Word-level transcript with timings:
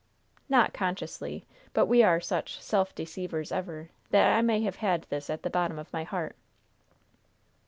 "Not 0.49 0.73
consciously. 0.73 1.45
But 1.73 1.85
we 1.85 2.01
are 2.01 2.19
such 2.19 2.59
'self 2.59 2.95
deceivers 2.95 3.51
ever' 3.51 3.91
that 4.09 4.35
I 4.35 4.41
may 4.41 4.63
have 4.63 4.77
had 4.77 5.03
this 5.11 5.29
at 5.29 5.43
the 5.43 5.49
bottom 5.51 5.77
of 5.77 5.93
my 5.93 6.03
heart." 6.03 6.35